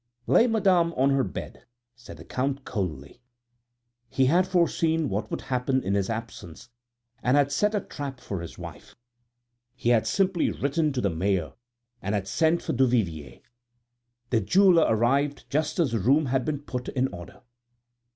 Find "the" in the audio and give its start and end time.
2.17-2.25, 11.01-11.11, 14.31-14.41, 15.91-15.99